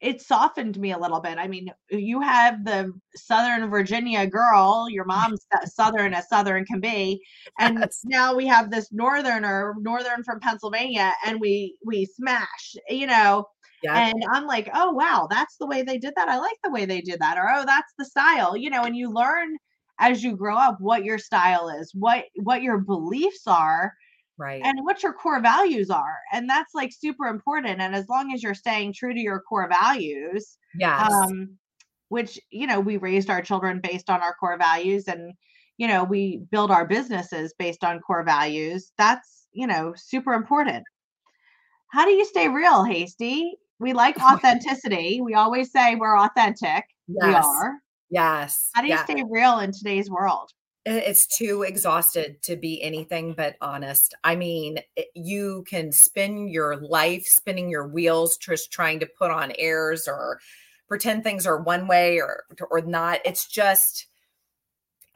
[0.00, 5.04] it softened me a little bit i mean you have the southern virginia girl your
[5.06, 7.20] mom's southern as southern can be
[7.58, 8.00] and Yes.
[8.04, 13.46] now we have this northerner northern from pennsylvania and we we smash you know
[13.86, 14.08] Yeah.
[14.08, 16.28] and I'm like, oh wow, that's the way they did that.
[16.28, 17.38] I like the way they did that.
[17.38, 19.56] Or oh, that's the style, you know, and you learn
[19.98, 23.92] as you grow up what your style is, what what your beliefs are,
[24.38, 24.62] right.
[24.64, 26.18] and what your core values are.
[26.32, 27.80] And that's like super important.
[27.80, 31.10] And as long as you're staying true to your core values, yes.
[31.10, 31.56] um,
[32.08, 35.32] which you know, we raised our children based on our core values and
[35.78, 38.92] you know, we build our businesses based on core values.
[38.96, 40.84] That's, you know, super important.
[41.88, 43.54] How do you stay real, Hasty?
[43.78, 45.20] We like authenticity.
[45.20, 46.84] we always say we're authentic.
[47.08, 47.26] Yes.
[47.26, 47.74] We are.
[48.10, 48.70] Yes.
[48.74, 49.04] How do you yes.
[49.04, 50.50] stay real in today's world?
[50.84, 54.14] It's too exhausted to be anything but honest.
[54.22, 54.78] I mean,
[55.14, 60.38] you can spin your life spinning your wheels, just trying to put on airs or
[60.86, 63.18] pretend things are one way or or not.
[63.24, 64.06] It's just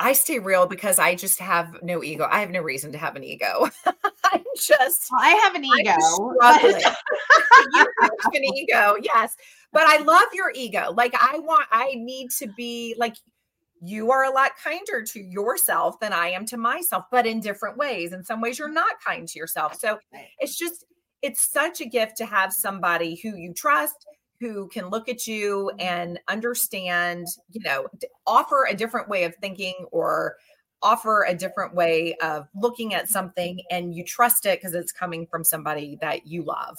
[0.01, 2.27] I stay real because I just have no ego.
[2.29, 3.69] I have no reason to have an ego.
[4.25, 5.09] I'm just.
[5.13, 5.95] Well, I have an ego.
[7.75, 9.37] you have an ego, yes.
[9.73, 10.93] But I love your ego.
[10.97, 11.67] Like I want.
[11.71, 13.15] I need to be like.
[13.83, 17.79] You are a lot kinder to yourself than I am to myself, but in different
[17.79, 18.13] ways.
[18.13, 19.81] In some ways, you're not kind to yourself.
[19.81, 19.99] So
[20.39, 20.85] it's just,
[21.23, 24.07] it's such a gift to have somebody who you trust,
[24.41, 25.81] who can look at you mm-hmm.
[25.81, 27.87] and understand, you know,
[28.27, 30.37] offer a different way of thinking or
[30.83, 33.77] offer a different way of looking at something mm-hmm.
[33.77, 36.79] and you trust it because it's coming from somebody that you love.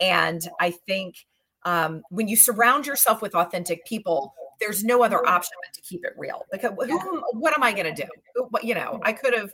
[0.00, 1.26] And I think
[1.64, 5.34] um, when you surround yourself with authentic people, there's no other mm-hmm.
[5.34, 6.46] option but to keep it real.
[6.50, 8.48] Because who, what am I going to do?
[8.62, 9.50] You know, I could have,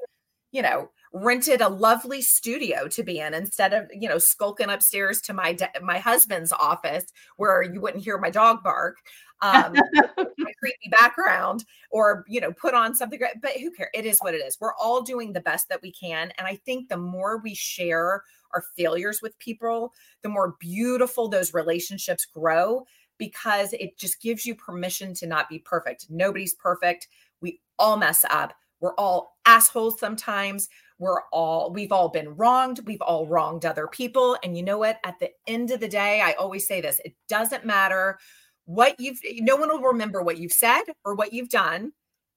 [0.52, 5.20] you know, rented a lovely studio to be in instead of you know skulking upstairs
[5.22, 7.04] to my de- my husband's office
[7.36, 8.98] where you wouldn't hear my dog bark
[9.40, 9.72] um
[10.18, 14.18] my creepy background or you know put on something great but who cares it is
[14.18, 14.58] what it is.
[14.60, 18.22] We're all doing the best that we can and i think the more we share
[18.52, 22.84] our failures with people the more beautiful those relationships grow
[23.18, 26.06] because it just gives you permission to not be perfect.
[26.08, 27.08] Nobody's perfect.
[27.40, 28.54] We all mess up.
[28.80, 32.80] We're all assholes sometimes we're all, we've all been wronged.
[32.84, 34.36] We've all wronged other people.
[34.42, 34.98] And you know what?
[35.04, 38.18] At the end of the day, I always say this it doesn't matter
[38.64, 41.92] what you've, no one will remember what you've said or what you've done,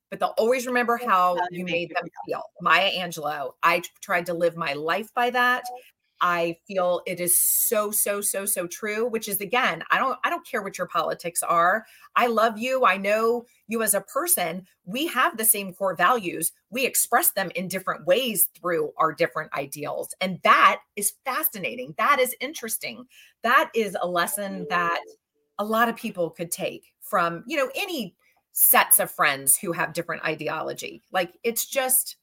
[0.10, 2.44] but they'll always remember how you made them feel.
[2.62, 5.64] Maya Angelou, I tried to live my life by that.
[6.22, 10.30] I feel it is so so so so true which is again I don't I
[10.30, 11.86] don't care what your politics are.
[12.16, 12.86] I love you.
[12.86, 14.68] I know you as a person.
[14.86, 16.52] We have the same core values.
[16.70, 20.14] We express them in different ways through our different ideals.
[20.22, 21.96] And that is fascinating.
[21.98, 23.06] That is interesting.
[23.44, 25.02] That is a lesson that
[25.58, 28.16] a lot of people could take from, you know, any
[28.54, 31.02] sets of friends who have different ideology.
[31.12, 32.18] Like it's just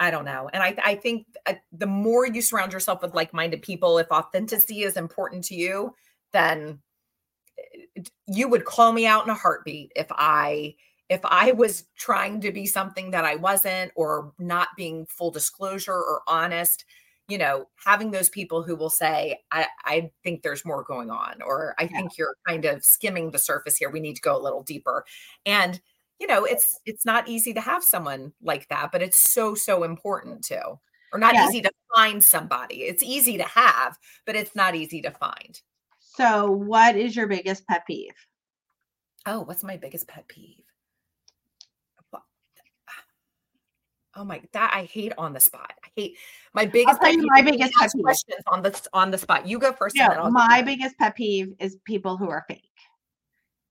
[0.00, 0.48] I don't know.
[0.52, 4.10] And I, I think uh, the more you surround yourself with like minded people, if
[4.10, 5.94] authenticity is important to you,
[6.32, 6.78] then
[7.96, 10.76] eh, you would call me out in a heartbeat if I
[11.08, 15.94] if I was trying to be something that I wasn't or not being full disclosure
[15.94, 16.84] or honest,
[17.28, 21.40] you know, having those people who will say, I, I think there's more going on,
[21.42, 21.88] or I yeah.
[21.96, 23.90] think you're kind of skimming the surface here.
[23.90, 25.04] We need to go a little deeper.
[25.46, 25.80] And
[26.18, 29.84] you know it's it's not easy to have someone like that but it's so so
[29.84, 30.78] important too.
[31.10, 32.82] Or not easy to find somebody.
[32.82, 35.60] It's easy to have but it's not easy to find.
[36.00, 38.12] So what is your biggest pet peeve?
[39.24, 40.64] Oh what's my biggest pet peeve?
[44.18, 45.72] Oh my that i hate on the spot.
[45.84, 46.18] I hate
[46.52, 48.02] my biggest I'll tell pet my biggest pet peeve.
[48.02, 49.46] questions on the on the spot.
[49.46, 52.67] You go first yeah, my biggest pet peeve is people who are fake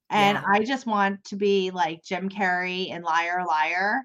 [0.09, 0.43] and yeah.
[0.47, 4.03] I just want to be like Jim Carrey and Liar Liar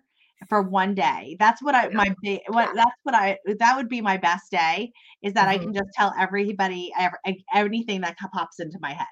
[0.49, 1.37] for one day.
[1.38, 2.15] That's what I my
[2.49, 2.73] what yeah.
[2.75, 5.61] that's what I that would be my best day is that mm-hmm.
[5.61, 9.07] I can just tell everybody every, anything that pops into my head.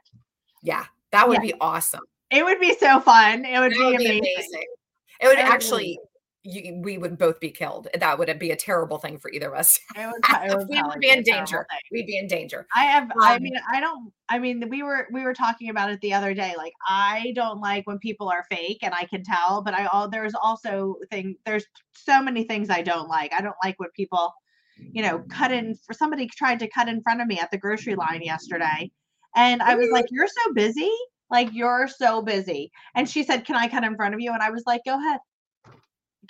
[0.63, 1.53] Yeah, that would yeah.
[1.53, 2.01] be awesome.
[2.31, 3.45] It would be so fun.
[3.45, 4.23] It would, be, would amazing.
[4.23, 4.65] be amazing.
[5.21, 5.99] It would actually
[6.43, 7.89] you, we would both be killed.
[7.99, 9.79] That would be a terrible thing for either of us.
[9.97, 11.67] It would, it would we would be in danger.
[11.93, 12.67] We'd be in danger.
[12.75, 13.05] I have.
[13.05, 14.13] Um, I mean, I don't.
[14.29, 16.55] I mean, we were we were talking about it the other day.
[16.57, 19.63] Like, I don't like when people are fake, and I can tell.
[19.63, 21.37] But I all there's also thing.
[21.45, 23.33] There's so many things I don't like.
[23.35, 24.33] I don't like when people,
[24.79, 27.59] you know, cut in for somebody tried to cut in front of me at the
[27.59, 28.91] grocery line yesterday,
[29.37, 30.91] and I was like, "You're so busy."
[31.31, 32.73] Like you're so busy.
[32.97, 34.33] And she said, Can I cut in front of you?
[34.33, 35.21] And I was like, Go ahead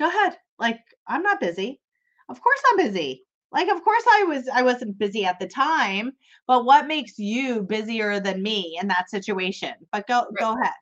[0.00, 0.36] go ahead.
[0.58, 1.80] Like, I'm not busy.
[2.28, 3.22] Of course I'm busy.
[3.52, 6.12] Like, of course I was I wasn't busy at the time,
[6.46, 9.74] but what makes you busier than me in that situation?
[9.92, 10.38] But go right.
[10.38, 10.72] go ahead.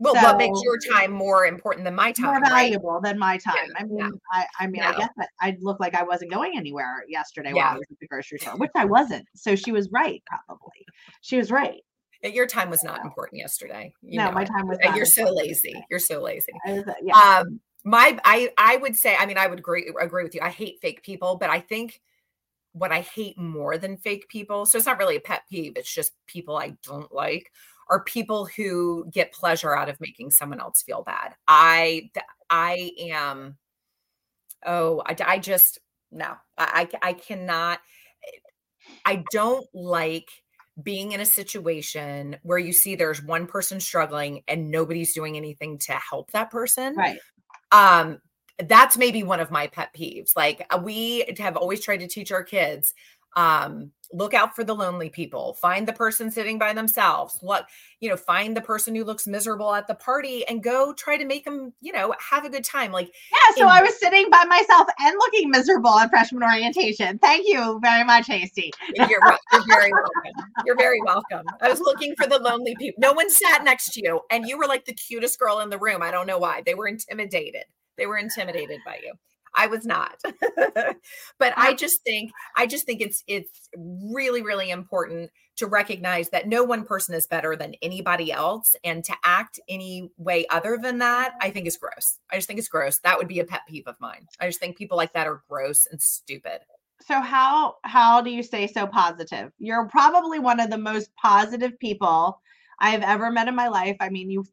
[0.00, 2.26] Well, so, what makes your time more important than my time?
[2.26, 3.02] More valuable right?
[3.04, 3.54] than my time.
[3.56, 4.10] Yeah, I mean, yeah.
[4.32, 4.88] I, I mean, no.
[4.88, 7.68] I guess that I looked like I wasn't going anywhere yesterday yeah.
[7.68, 9.26] while I was at the grocery store, which I wasn't.
[9.34, 10.84] So she was right, probably.
[11.22, 11.80] She was right.
[12.22, 13.94] Your time was not important yesterday.
[14.02, 14.78] You no, my time was.
[14.94, 15.74] You're so lazy.
[15.90, 16.52] You're so lazy.
[16.66, 17.14] Was, yeah.
[17.14, 20.40] Um, my I I would say I mean I would agree agree with you.
[20.42, 22.00] I hate fake people, but I think
[22.72, 25.92] what I hate more than fake people, so it's not really a pet peeve, it's
[25.92, 27.52] just people I don't like
[27.90, 31.34] are people who get pleasure out of making someone else feel bad.
[31.46, 32.10] I
[32.50, 33.56] I am
[34.64, 35.78] oh, I, I just
[36.10, 37.80] no, I, I I cannot.
[39.06, 40.28] I don't like
[40.82, 45.78] being in a situation where you see there's one person struggling and nobody's doing anything
[45.78, 46.96] to help that person.
[46.96, 47.18] Right.
[47.72, 48.20] Um,
[48.68, 50.36] that's maybe one of my pet peeves.
[50.36, 52.94] Like uh, we have always tried to teach our kids
[53.36, 57.66] um look out for the lonely people find the person sitting by themselves look
[58.00, 61.24] you know find the person who looks miserable at the party and go try to
[61.24, 64.28] make them you know have a good time like yeah so in- i was sitting
[64.30, 67.18] by myself and looking miserable at freshman orientation.
[67.18, 68.72] Thank you very much hasty.
[68.94, 69.20] You're, you're
[69.68, 70.52] very welcome.
[70.64, 71.46] You're very welcome.
[71.60, 74.58] I was looking for the lonely people no one sat next to you and you
[74.58, 76.02] were like the cutest girl in the room.
[76.02, 76.62] I don't know why.
[76.64, 77.64] They were intimidated.
[77.96, 79.12] They were intimidated by you
[79.54, 80.20] I was not.
[81.38, 86.48] but I just think I just think it's it's really really important to recognize that
[86.48, 90.98] no one person is better than anybody else and to act any way other than
[90.98, 92.18] that I think is gross.
[92.30, 92.98] I just think it's gross.
[93.00, 94.26] That would be a pet peeve of mine.
[94.40, 96.60] I just think people like that are gross and stupid.
[97.06, 99.52] So how how do you stay so positive?
[99.58, 102.40] You're probably one of the most positive people
[102.80, 103.96] I've ever met in my life.
[104.00, 104.48] I mean, you've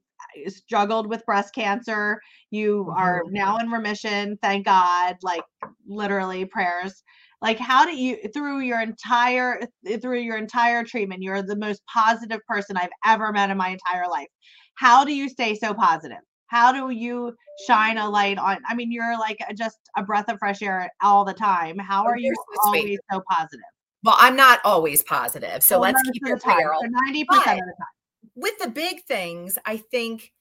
[0.48, 2.20] struggled with breast cancer.
[2.50, 3.00] You mm-hmm.
[3.00, 5.17] are now in remission, thank God.
[5.22, 5.44] Like
[5.88, 7.04] literally prayers.
[7.41, 9.62] Like how do you through your entire
[10.02, 14.08] through your entire treatment, you're the most positive person I've ever met in my entire
[14.10, 14.28] life.
[14.76, 16.20] How do you stay so positive?
[16.48, 17.34] How do you
[17.65, 18.58] shine a light on?
[18.67, 21.78] I mean, you're like just a breath of fresh air all the time.
[21.80, 22.34] How are you
[22.65, 23.62] always so positive?
[24.04, 25.63] Well, I'm not always positive.
[25.63, 26.82] So well, let's keep it real.
[26.82, 28.00] 90% of the time
[28.41, 30.34] with the big things, I think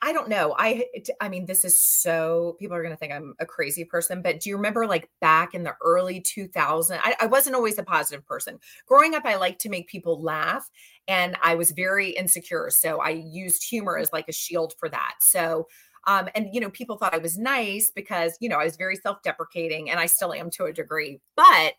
[0.00, 0.54] I don't know.
[0.56, 0.86] I
[1.20, 4.38] I mean, this is so people are going to think I'm a crazy person, but
[4.38, 7.00] do you remember like back in the early 2000s?
[7.02, 8.60] I, I wasn't always a positive person.
[8.86, 10.70] Growing up, I liked to make people laugh,
[11.08, 15.14] and I was very insecure, so I used humor as like a shield for that.
[15.20, 15.66] So.
[16.06, 18.94] Um, and you know, people thought I was nice because you know I was very
[18.94, 21.18] self-deprecating, and I still am to a degree.
[21.34, 21.72] But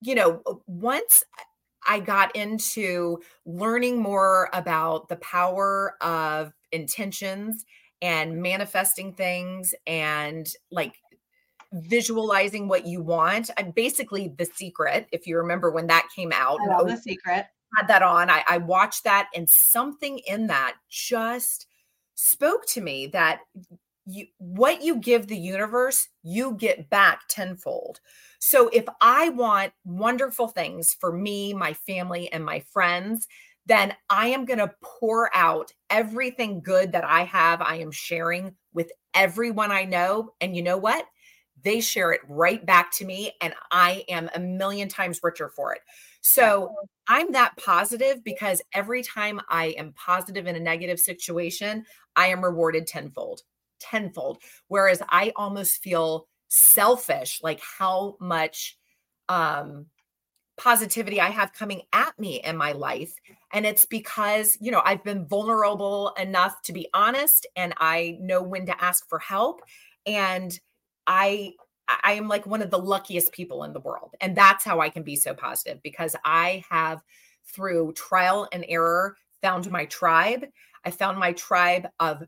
[0.00, 1.22] you know, once
[1.86, 7.64] I got into learning more about the power of intentions
[8.02, 10.94] and manifesting things and like
[11.72, 13.50] visualizing what you want.
[13.56, 17.46] And basically, The Secret, if you remember when that came out, I love The Secret.
[17.76, 18.30] Had that on.
[18.30, 21.66] I, I watched that, and something in that just
[22.14, 23.40] spoke to me that
[24.06, 28.00] you what you give the universe, you get back tenfold.
[28.46, 33.26] So if I want wonderful things for me, my family, and my friends,
[33.64, 37.62] then I am going to pour out everything good that I have.
[37.62, 40.34] I am sharing with everyone I know.
[40.42, 41.06] And you know what?
[41.62, 45.72] They share it right back to me, and I am a million times richer for
[45.72, 45.80] it.
[46.20, 46.70] So
[47.08, 52.44] I'm that positive because every time I am positive in a negative situation, I am
[52.44, 53.40] rewarded tenfold,
[53.80, 54.42] tenfold.
[54.68, 58.78] Whereas I almost feel selfish like how much
[59.28, 59.86] um
[60.56, 63.14] positivity I have coming at me in my life.
[63.52, 68.42] And it's because, you know, I've been vulnerable enough to be honest and I know
[68.42, 69.62] when to ask for help.
[70.06, 70.58] And
[71.06, 71.54] I
[71.86, 74.14] I am like one of the luckiest people in the world.
[74.20, 77.02] And that's how I can be so positive because I have
[77.52, 80.46] through trial and error found my tribe.
[80.84, 82.22] I found my tribe of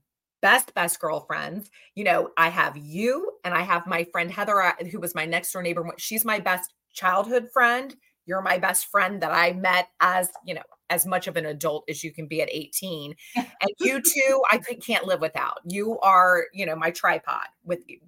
[0.47, 1.71] best best girlfriends.
[1.97, 5.27] You know i have you and i have my friend heather uh, who was my
[5.27, 7.97] next door neighbor she's my best childhood friend.
[8.27, 11.83] You're my best friend that i met as you know as much of an adult
[11.91, 15.59] as you can be at 18 and you too i can't live without.
[15.65, 17.49] You are you know my tripod.
[17.65, 17.99] With you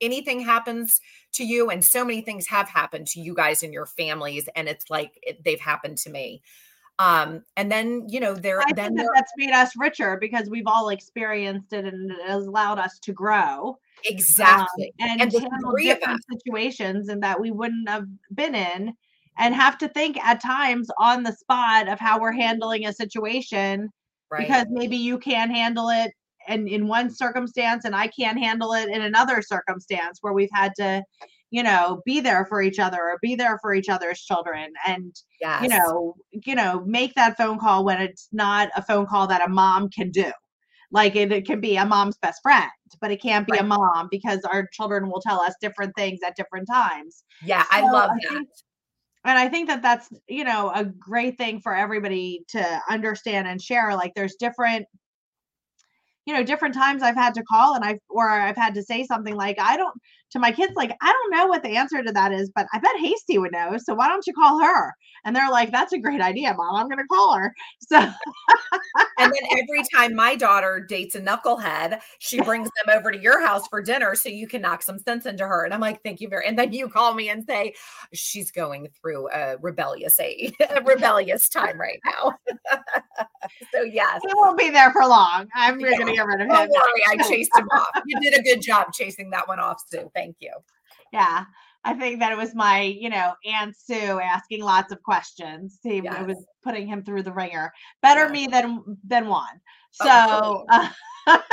[0.00, 1.00] anything happens
[1.32, 4.68] to you and so many things have happened to you guys and your families and
[4.68, 6.42] it's like it, they've happened to me
[6.98, 10.50] um and then you know there I then think that that's made us richer because
[10.50, 15.22] we've all experienced it and it has allowed us to grow um, exactly um, and,
[15.22, 18.94] and handle different situations and that we wouldn't have been in
[19.38, 23.88] and have to think at times on the spot of how we're handling a situation
[24.30, 24.40] right.
[24.40, 26.12] because maybe you can't handle it
[26.48, 30.72] and in one circumstance and I can't handle it in another circumstance where we've had
[30.78, 31.04] to
[31.50, 35.14] you know be there for each other or be there for each other's children and
[35.40, 35.62] yes.
[35.62, 39.46] you know you know make that phone call when it's not a phone call that
[39.46, 40.30] a mom can do
[40.90, 43.62] like it, it can be a mom's best friend but it can't be right.
[43.62, 47.68] a mom because our children will tell us different things at different times yeah so
[47.72, 48.48] i love I that think,
[49.24, 53.60] and i think that that's you know a great thing for everybody to understand and
[53.60, 54.86] share like there's different
[56.28, 59.06] you know, different times I've had to call and I've or I've had to say
[59.06, 59.98] something like, I don't
[60.32, 62.78] to my kids, like, I don't know what the answer to that is, but I
[62.78, 63.76] bet Hasty would know.
[63.78, 64.92] So why don't you call her?
[65.24, 66.76] And they're like, That's a great idea, mom.
[66.76, 67.54] I'm gonna call her.
[67.80, 73.18] So and then every time my daughter dates a knucklehead, she brings them over to
[73.18, 75.64] your house for dinner so you can knock some sense into her.
[75.64, 77.74] And I'm like, thank you very and then you call me and say,
[78.12, 82.34] she's going through a rebellious a, a rebellious time right now.
[83.72, 84.20] so yes.
[84.26, 85.48] He won't be there for long.
[85.54, 85.98] I'm yeah.
[85.98, 86.48] gonna get rid of him.
[86.48, 88.02] Don't worry, I chased him off.
[88.06, 90.10] You did a good job chasing that one off, Sue.
[90.14, 90.52] Thank you.
[91.12, 91.44] Yeah.
[91.84, 95.78] I think that it was my, you know, Aunt Sue asking lots of questions.
[95.82, 96.26] He yes.
[96.26, 97.72] was putting him through the wringer.
[98.02, 98.32] Better yes.
[98.32, 99.60] me than than one.
[99.92, 100.88] So oh, uh,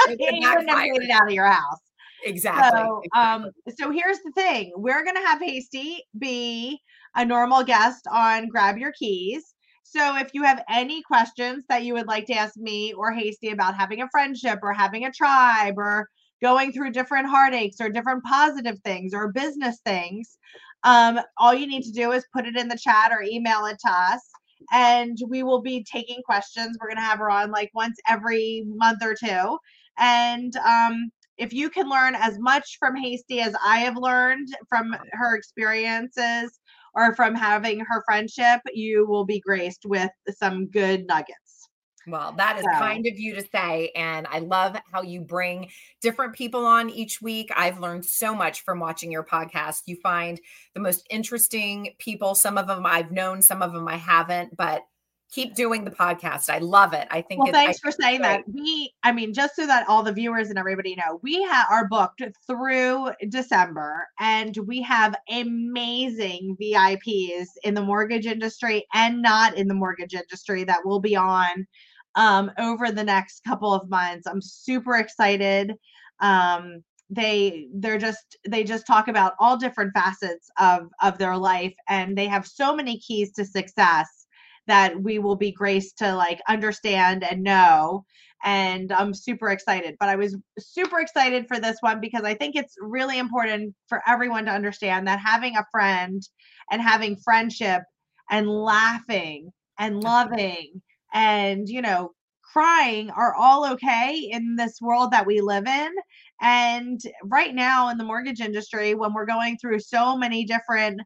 [0.09, 1.79] you wouldn't have made it out of your house.
[2.25, 2.79] Exactly.
[2.79, 6.79] So, um, so here's the thing: we're gonna have Hasty be
[7.15, 9.53] a normal guest on Grab Your Keys.
[9.83, 13.51] So if you have any questions that you would like to ask me or Hasty
[13.51, 16.09] about having a friendship or having a tribe or
[16.45, 20.37] going through different heartaches or different positive things or business things,
[20.83, 23.79] um, all you need to do is put it in the chat or email it
[23.83, 24.21] to us.
[24.71, 26.77] And we will be taking questions.
[26.79, 29.57] We're going to have her on like once every month or two.
[29.97, 34.95] And um, if you can learn as much from Hasty as I have learned from
[35.13, 36.59] her experiences
[36.93, 41.44] or from having her friendship, you will be graced with some good nuggets.
[42.07, 42.79] Well, that is so.
[42.79, 43.91] kind of you to say.
[43.95, 45.69] And I love how you bring
[46.01, 47.49] different people on each week.
[47.55, 49.81] I've learned so much from watching your podcast.
[49.85, 50.39] You find
[50.73, 52.35] the most interesting people.
[52.35, 54.83] Some of them I've known, some of them I haven't, but
[55.31, 56.49] keep doing the podcast.
[56.49, 57.07] I love it.
[57.11, 57.43] I think.
[57.43, 58.43] Well, thanks I, for saying that.
[58.47, 61.87] We, I mean, just so that all the viewers and everybody know, we have are
[61.87, 69.67] booked through December, and we have amazing VIPs in the mortgage industry and not in
[69.67, 71.67] the mortgage industry that will be on
[72.15, 74.27] um, over the next couple of months.
[74.27, 75.73] I'm super excited.
[76.19, 81.75] Um, they they're just they just talk about all different facets of of their life
[81.87, 84.25] and they have so many keys to success
[84.65, 88.03] that we will be graced to like understand and know
[88.45, 89.95] and I'm super excited.
[89.99, 94.01] But I was super excited for this one because I think it's really important for
[94.07, 96.21] everyone to understand that having a friend
[96.71, 97.81] and having friendship
[98.29, 100.81] and laughing and loving
[101.15, 102.11] and you know
[102.53, 105.91] crying are all okay in this world that we live in
[106.41, 111.01] and right now in the mortgage industry when we're going through so many different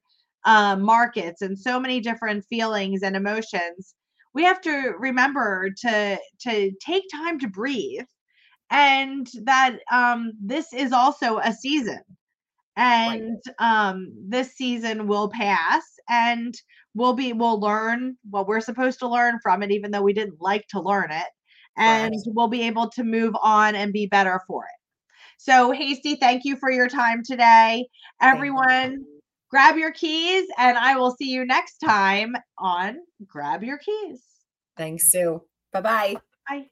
[0.45, 3.95] uh, markets and so many different feelings and emotions
[4.33, 8.05] we have to remember to to take time to breathe
[8.71, 12.01] and that um this is also a season
[12.79, 13.83] and right.
[13.91, 16.55] um this season will pass and
[16.95, 20.41] we'll be we'll learn what we're supposed to learn from it even though we didn't
[20.41, 21.27] like to learn it
[21.77, 22.33] and right.
[22.33, 24.79] we'll be able to move on and be better for it.
[25.37, 27.85] So hasty thank you for your time today.
[28.21, 29.05] Everyone
[29.49, 34.23] grab your keys and i will see you next time on grab your keys.
[34.77, 35.41] Thanks sue.
[35.73, 36.15] Bye-bye.
[36.47, 36.69] Bye